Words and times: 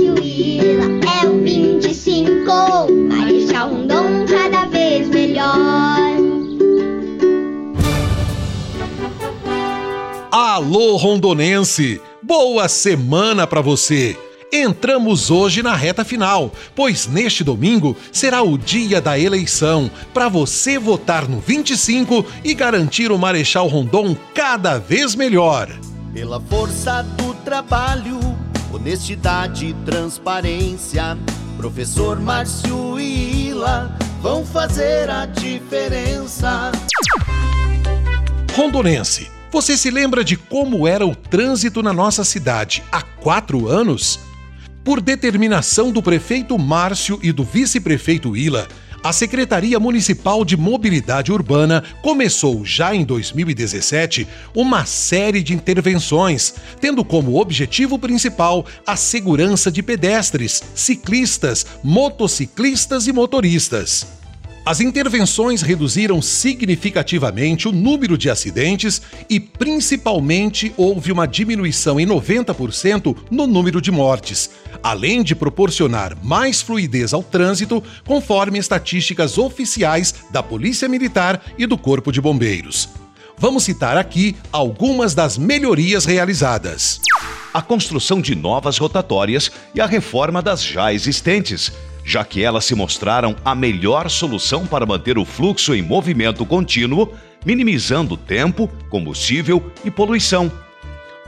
Márcio 0.00 0.18
Ila 0.22 0.84
é 1.22 1.26
o 1.26 1.42
25. 1.42 2.50
Marechal 3.08 3.68
Rondon 3.68 4.24
cada 4.26 4.64
vez 4.66 5.08
melhor. 5.08 6.16
Alô, 10.30 10.96
rondonense! 10.96 12.00
Boa 12.22 12.68
semana 12.68 13.46
para 13.46 13.60
você! 13.60 14.16
Entramos 14.52 15.30
hoje 15.30 15.62
na 15.62 15.76
reta 15.76 16.04
final, 16.04 16.50
pois 16.74 17.06
neste 17.06 17.44
domingo 17.44 17.96
será 18.10 18.42
o 18.42 18.56
dia 18.58 19.00
da 19.00 19.18
eleição 19.18 19.90
para 20.12 20.28
você 20.28 20.78
votar 20.78 21.28
no 21.28 21.38
25 21.38 22.24
e 22.42 22.54
garantir 22.54 23.12
o 23.12 23.18
Marechal 23.18 23.68
Rondon 23.68 24.16
cada 24.34 24.78
vez 24.78 25.14
melhor. 25.14 25.68
Pela 26.12 26.40
força 26.40 27.02
do 27.02 27.32
trabalho, 27.34 28.18
honestidade 28.72 29.66
e 29.66 29.74
transparência, 29.84 31.18
professor 31.56 32.20
Márcio 32.20 32.98
e 33.00 33.48
Ila 33.48 33.96
vão 34.22 34.44
fazer 34.44 35.10
a 35.10 35.26
diferença. 35.26 36.70
Rondonense, 38.54 39.30
você 39.50 39.76
se 39.76 39.90
lembra 39.90 40.22
de 40.22 40.36
como 40.36 40.86
era 40.86 41.06
o 41.06 41.14
trânsito 41.14 41.82
na 41.82 41.92
nossa 41.92 42.24
cidade 42.24 42.82
há 42.92 43.02
quatro 43.02 43.68
anos? 43.68 44.20
Por 44.84 45.00
determinação 45.00 45.92
do 45.92 46.02
prefeito 46.02 46.58
Márcio 46.58 47.18
e 47.22 47.32
do 47.32 47.44
vice-prefeito 47.44 48.36
Ila, 48.36 48.68
a 49.02 49.12
Secretaria 49.12 49.80
Municipal 49.80 50.44
de 50.44 50.56
Mobilidade 50.56 51.32
Urbana 51.32 51.82
começou 52.02 52.64
já 52.64 52.94
em 52.94 53.04
2017 53.04 54.28
uma 54.54 54.84
série 54.84 55.42
de 55.42 55.54
intervenções, 55.54 56.54
tendo 56.80 57.04
como 57.04 57.40
objetivo 57.40 57.98
principal 57.98 58.66
a 58.86 58.96
segurança 58.96 59.70
de 59.70 59.82
pedestres, 59.82 60.62
ciclistas, 60.74 61.64
motociclistas 61.82 63.06
e 63.06 63.12
motoristas. 63.12 64.19
As 64.70 64.80
intervenções 64.80 65.62
reduziram 65.62 66.22
significativamente 66.22 67.66
o 67.66 67.72
número 67.72 68.16
de 68.16 68.30
acidentes 68.30 69.02
e, 69.28 69.40
principalmente, 69.40 70.72
houve 70.76 71.10
uma 71.10 71.26
diminuição 71.26 71.98
em 71.98 72.06
90% 72.06 73.16
no 73.32 73.48
número 73.48 73.80
de 73.80 73.90
mortes, 73.90 74.48
além 74.80 75.24
de 75.24 75.34
proporcionar 75.34 76.16
mais 76.22 76.62
fluidez 76.62 77.12
ao 77.12 77.20
trânsito, 77.20 77.82
conforme 78.06 78.60
estatísticas 78.60 79.38
oficiais 79.38 80.14
da 80.30 80.40
Polícia 80.40 80.88
Militar 80.88 81.42
e 81.58 81.66
do 81.66 81.76
Corpo 81.76 82.12
de 82.12 82.20
Bombeiros. 82.20 82.90
Vamos 83.36 83.64
citar 83.64 83.96
aqui 83.96 84.36
algumas 84.52 85.16
das 85.16 85.36
melhorias 85.36 86.04
realizadas. 86.04 87.00
A 87.52 87.60
construção 87.60 88.20
de 88.20 88.36
novas 88.36 88.78
rotatórias 88.78 89.50
e 89.74 89.80
a 89.80 89.86
reforma 89.86 90.40
das 90.40 90.62
já 90.62 90.94
existentes 90.94 91.72
já 92.04 92.24
que 92.24 92.42
elas 92.42 92.64
se 92.64 92.74
mostraram 92.74 93.36
a 93.44 93.54
melhor 93.54 94.10
solução 94.10 94.66
para 94.66 94.86
manter 94.86 95.18
o 95.18 95.24
fluxo 95.24 95.74
em 95.74 95.82
movimento 95.82 96.44
contínuo, 96.46 97.12
minimizando 97.44 98.16
tempo, 98.16 98.68
combustível 98.88 99.72
e 99.84 99.90
poluição. 99.90 100.50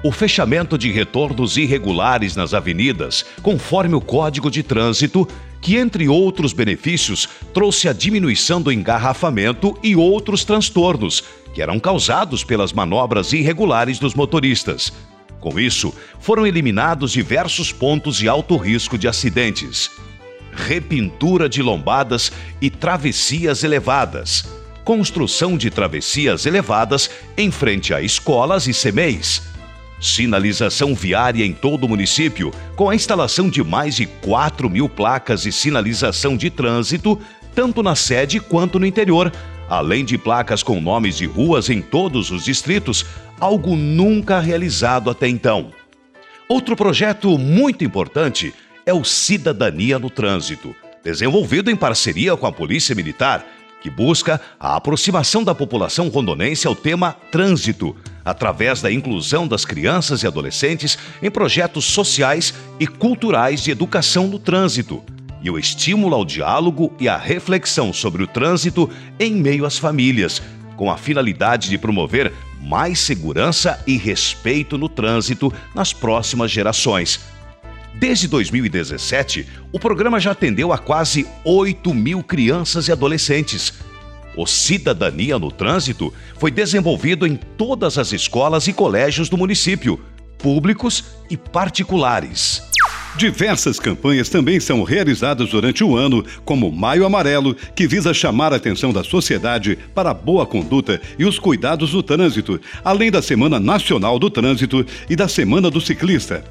O 0.04 0.10
fechamento 0.10 0.76
de 0.76 0.90
retornos 0.90 1.56
irregulares 1.56 2.34
nas 2.34 2.54
avenidas, 2.54 3.24
conforme 3.40 3.94
o 3.94 4.00
Código 4.00 4.50
de 4.50 4.62
Trânsito, 4.62 5.28
que, 5.60 5.76
entre 5.76 6.08
outros 6.08 6.52
benefícios, 6.52 7.28
trouxe 7.54 7.88
a 7.88 7.92
diminuição 7.92 8.60
do 8.60 8.72
engarrafamento 8.72 9.78
e 9.80 9.94
outros 9.94 10.44
transtornos, 10.44 11.22
que 11.54 11.62
eram 11.62 11.78
causados 11.78 12.42
pelas 12.42 12.72
manobras 12.72 13.32
irregulares 13.32 14.00
dos 14.00 14.12
motoristas. 14.14 14.92
Com 15.38 15.58
isso, 15.60 15.94
foram 16.18 16.46
eliminados 16.46 17.12
diversos 17.12 17.70
pontos 17.70 18.16
de 18.16 18.28
alto 18.28 18.56
risco 18.56 18.98
de 18.98 19.06
acidentes 19.06 19.88
repintura 20.52 21.48
de 21.48 21.62
lombadas 21.62 22.30
e 22.60 22.68
travessias 22.68 23.64
elevadas, 23.64 24.44
construção 24.84 25.56
de 25.56 25.70
travessias 25.70 26.46
elevadas 26.46 27.10
em 27.36 27.50
frente 27.50 27.94
a 27.94 28.00
escolas 28.00 28.66
e 28.66 28.72
CMEs, 28.72 29.42
sinalização 30.00 30.94
viária 30.94 31.44
em 31.44 31.52
todo 31.52 31.84
o 31.84 31.88
município, 31.88 32.52
com 32.76 32.90
a 32.90 32.94
instalação 32.94 33.48
de 33.48 33.62
mais 33.62 33.96
de 33.96 34.06
4 34.06 34.68
mil 34.68 34.88
placas 34.88 35.42
de 35.42 35.52
sinalização 35.52 36.36
de 36.36 36.50
trânsito, 36.50 37.18
tanto 37.54 37.82
na 37.82 37.94
sede 37.94 38.40
quanto 38.40 38.78
no 38.78 38.86
interior, 38.86 39.32
além 39.68 40.04
de 40.04 40.18
placas 40.18 40.62
com 40.62 40.80
nomes 40.80 41.16
de 41.16 41.26
ruas 41.26 41.70
em 41.70 41.80
todos 41.80 42.30
os 42.30 42.44
distritos, 42.44 43.06
algo 43.38 43.76
nunca 43.76 44.40
realizado 44.40 45.08
até 45.08 45.28
então. 45.28 45.70
Outro 46.48 46.76
projeto 46.76 47.38
muito 47.38 47.84
importante 47.84 48.52
é 48.84 48.92
o 48.92 49.04
Cidadania 49.04 49.98
no 49.98 50.10
Trânsito, 50.10 50.74
desenvolvido 51.04 51.70
em 51.70 51.76
parceria 51.76 52.36
com 52.36 52.46
a 52.46 52.52
Polícia 52.52 52.94
Militar, 52.94 53.44
que 53.80 53.90
busca 53.90 54.40
a 54.60 54.76
aproximação 54.76 55.42
da 55.42 55.54
população 55.54 56.08
rondonense 56.08 56.66
ao 56.66 56.74
tema 56.74 57.16
trânsito, 57.32 57.96
através 58.24 58.80
da 58.80 58.92
inclusão 58.92 59.48
das 59.48 59.64
crianças 59.64 60.22
e 60.22 60.26
adolescentes 60.26 60.96
em 61.20 61.30
projetos 61.30 61.84
sociais 61.84 62.54
e 62.78 62.86
culturais 62.86 63.62
de 63.62 63.72
educação 63.72 64.28
no 64.28 64.38
trânsito, 64.38 65.02
e 65.42 65.50
o 65.50 65.58
estímulo 65.58 66.14
ao 66.14 66.24
diálogo 66.24 66.92
e 67.00 67.08
à 67.08 67.16
reflexão 67.16 67.92
sobre 67.92 68.22
o 68.22 68.28
trânsito 68.28 68.88
em 69.18 69.34
meio 69.34 69.66
às 69.66 69.76
famílias, 69.76 70.40
com 70.76 70.88
a 70.88 70.96
finalidade 70.96 71.68
de 71.68 71.76
promover 71.76 72.32
mais 72.60 73.00
segurança 73.00 73.82
e 73.84 73.96
respeito 73.96 74.78
no 74.78 74.88
trânsito 74.88 75.52
nas 75.74 75.92
próximas 75.92 76.48
gerações 76.48 77.18
Desde 77.94 78.26
2017, 78.26 79.46
o 79.70 79.78
programa 79.78 80.18
já 80.18 80.32
atendeu 80.32 80.72
a 80.72 80.78
quase 80.78 81.26
8 81.44 81.92
mil 81.92 82.22
crianças 82.22 82.88
e 82.88 82.92
adolescentes. 82.92 83.72
O 84.34 84.46
Cidadania 84.46 85.38
no 85.38 85.50
Trânsito 85.50 86.12
foi 86.38 86.50
desenvolvido 86.50 87.26
em 87.26 87.36
todas 87.36 87.98
as 87.98 88.12
escolas 88.12 88.66
e 88.66 88.72
colégios 88.72 89.28
do 89.28 89.36
município, 89.36 90.00
públicos 90.38 91.04
e 91.28 91.36
particulares. 91.36 92.62
Diversas 93.14 93.78
campanhas 93.78 94.30
também 94.30 94.58
são 94.58 94.82
realizadas 94.82 95.50
durante 95.50 95.84
o 95.84 95.94
ano, 95.94 96.24
como 96.46 96.72
Maio 96.72 97.04
Amarelo, 97.04 97.54
que 97.76 97.86
visa 97.86 98.14
chamar 98.14 98.54
a 98.54 98.56
atenção 98.56 98.90
da 98.90 99.04
sociedade 99.04 99.78
para 99.94 100.10
a 100.10 100.14
boa 100.14 100.46
conduta 100.46 100.98
e 101.18 101.26
os 101.26 101.38
cuidados 101.38 101.90
do 101.90 102.02
trânsito, 102.02 102.58
além 102.82 103.10
da 103.10 103.20
Semana 103.20 103.60
Nacional 103.60 104.18
do 104.18 104.30
Trânsito 104.30 104.84
e 105.10 105.14
da 105.14 105.28
Semana 105.28 105.70
do 105.70 105.80
Ciclista 105.80 106.42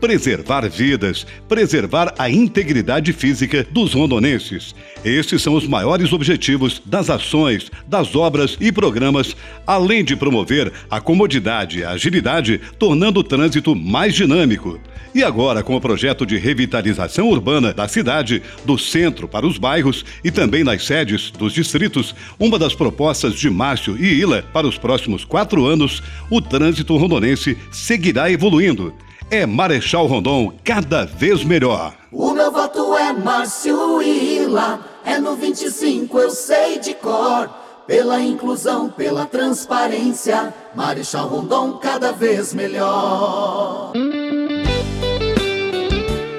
preservar 0.00 0.68
vidas, 0.68 1.26
preservar 1.48 2.14
a 2.18 2.28
integridade 2.30 3.12
física 3.12 3.66
dos 3.70 3.94
rondonenses. 3.94 4.74
Estes 5.04 5.42
são 5.42 5.54
os 5.54 5.66
maiores 5.66 6.12
objetivos 6.12 6.82
das 6.84 7.10
ações, 7.10 7.70
das 7.86 8.14
obras 8.14 8.56
e 8.60 8.70
programas, 8.70 9.36
além 9.66 10.04
de 10.04 10.16
promover 10.16 10.72
a 10.90 11.00
comodidade 11.00 11.80
e 11.80 11.84
a 11.84 11.90
agilidade, 11.90 12.60
tornando 12.78 13.20
o 13.20 13.24
trânsito 13.24 13.74
mais 13.74 14.14
dinâmico. 14.14 14.80
E 15.14 15.24
agora, 15.24 15.62
com 15.62 15.74
o 15.74 15.80
projeto 15.80 16.26
de 16.26 16.36
revitalização 16.36 17.28
urbana 17.30 17.72
da 17.72 17.88
cidade, 17.88 18.42
do 18.66 18.76
centro 18.76 19.26
para 19.26 19.46
os 19.46 19.56
bairros 19.56 20.04
e 20.22 20.30
também 20.30 20.62
nas 20.62 20.84
sedes 20.84 21.30
dos 21.30 21.54
distritos, 21.54 22.14
uma 22.38 22.58
das 22.58 22.74
propostas 22.74 23.34
de 23.34 23.48
Márcio 23.48 23.96
e 23.98 24.20
Ila 24.20 24.42
para 24.52 24.66
os 24.66 24.76
próximos 24.76 25.24
quatro 25.24 25.64
anos, 25.64 26.02
o 26.28 26.42
trânsito 26.42 26.94
rondonense 26.98 27.56
seguirá 27.70 28.30
evoluindo 28.30 28.92
é 29.30 29.44
Marechal 29.44 30.06
Rondon 30.06 30.52
cada 30.64 31.04
vez 31.04 31.42
melhor. 31.42 31.94
O 32.12 32.32
meu 32.32 32.50
voto 32.52 32.96
é 32.96 33.12
Márcio 33.12 34.00
Ila, 34.00 34.80
é 35.04 35.18
no 35.18 35.34
25 35.34 36.18
eu 36.18 36.30
sei 36.30 36.78
de 36.78 36.94
cor. 36.94 37.50
Pela 37.86 38.20
inclusão, 38.20 38.90
pela 38.90 39.26
transparência, 39.26 40.52
Marechal 40.74 41.28
Rondon 41.28 41.78
cada 41.78 42.10
vez 42.12 42.52
melhor. 42.52 43.92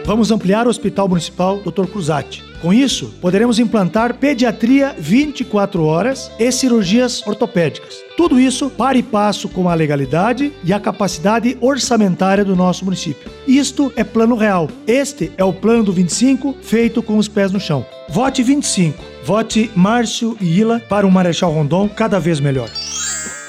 Vamos 0.07 0.31
ampliar 0.31 0.65
o 0.65 0.69
Hospital 0.69 1.09
Municipal 1.09 1.59
Dr. 1.59 1.85
Cruzati. 1.91 2.41
Com 2.61 2.73
isso, 2.73 3.13
poderemos 3.19 3.59
implantar 3.59 4.13
pediatria 4.13 4.95
24 4.97 5.83
horas 5.83 6.31
e 6.39 6.49
cirurgias 6.49 7.21
ortopédicas. 7.27 7.95
Tudo 8.15 8.39
isso 8.39 8.69
para 8.69 8.97
e 8.97 9.03
passo 9.03 9.49
com 9.49 9.67
a 9.67 9.73
legalidade 9.73 10.53
e 10.63 10.71
a 10.71 10.79
capacidade 10.79 11.57
orçamentária 11.59 12.45
do 12.45 12.55
nosso 12.55 12.85
município. 12.85 13.29
Isto 13.45 13.91
é 13.97 14.03
plano 14.05 14.37
real. 14.37 14.69
Este 14.87 15.29
é 15.35 15.43
o 15.43 15.51
plano 15.51 15.83
do 15.83 15.91
25 15.91 16.55
feito 16.61 17.03
com 17.03 17.17
os 17.17 17.27
pés 17.27 17.51
no 17.51 17.59
chão. 17.59 17.85
Vote 18.07 18.41
25. 18.41 19.03
Vote 19.25 19.69
Márcio 19.75 20.37
e 20.39 20.59
Ila 20.59 20.79
para 20.87 21.05
um 21.05 21.11
Marechal 21.11 21.51
Rondon 21.51 21.89
cada 21.89 22.17
vez 22.17 22.39
melhor. 22.39 22.69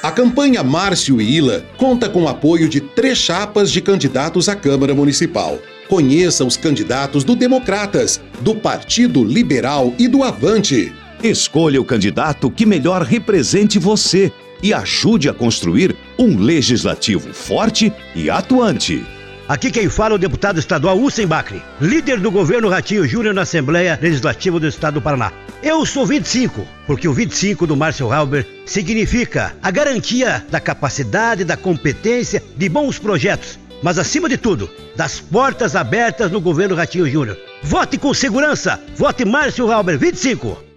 A 0.03 0.11
campanha 0.11 0.65
Márcio 0.65 1.21
e 1.21 1.37
Ila 1.37 1.65
conta 1.77 2.09
com 2.09 2.25
o 2.25 2.29
apoio 2.29 2.69
de 2.69 2.81
três 2.81 3.17
chapas 3.17 3.71
de 3.71 3.81
candidatos 3.81 4.49
à 4.49 4.57
Câmara 4.57 4.93
Municipal. 4.93 5.57
Conheça 5.89 6.45
os 6.45 6.57
candidatos 6.57 7.25
do 7.25 7.35
Democratas, 7.35 8.21
do 8.41 8.55
Partido 8.55 9.25
Liberal 9.25 9.95
e 9.99 10.07
do 10.07 10.23
Avante. 10.23 10.93
Escolha 11.23 11.81
o 11.81 11.85
candidato 11.85 12.51
que 12.51 12.67
melhor 12.67 13.03
represente 13.03 13.79
você 13.79 14.31
e 14.63 14.75
ajude 14.75 15.31
a 15.31 15.33
construir 15.33 15.97
um 16.19 16.37
legislativo 16.39 17.33
forte 17.33 17.91
e 18.15 18.29
atuante. 18.29 19.03
Aqui 19.49 19.71
quem 19.71 19.89
fala 19.89 20.13
é 20.13 20.17
o 20.17 20.19
deputado 20.19 20.59
estadual 20.59 21.01
Hussein 21.01 21.27
Bacri, 21.27 21.63
líder 21.81 22.21
do 22.21 22.31
governo 22.31 22.69
Ratinho 22.69 23.09
Júnior 23.09 23.33
na 23.33 23.43
Assembleia 23.43 23.99
Legislativa 24.01 24.61
do 24.61 24.69
Estado 24.69 24.95
do 24.95 25.03
Paraná. 25.03 25.33
Eu 25.63 25.87
sou 25.87 26.05
25, 26.05 26.69
porque 26.87 27.09
o 27.09 27.15
25 27.15 27.67
do 27.67 27.75
Márcio 27.75 28.13
Halber 28.13 28.47
significa 28.67 29.57
a 29.63 29.71
garantia 29.71 30.45
da 30.51 30.61
capacidade, 30.61 31.45
da 31.45 31.57
competência, 31.57 32.43
de 32.59 32.69
bons 32.69 32.99
projetos, 32.99 33.59
mas 33.83 33.99
acima 33.99 34.29
de 34.29 34.37
tudo, 34.37 34.71
das 34.97 35.21
portas 35.21 35.77
abertas 35.77 36.31
no 36.31 36.41
governo 36.41 36.75
Ratinho 36.75 37.09
Júnior. 37.09 37.39
Vote 37.63 37.99
com 37.99 38.13
segurança, 38.15 38.81
vote 38.97 39.25
Márcio 39.25 39.71
Halber 39.71 39.99
25. 39.99 40.68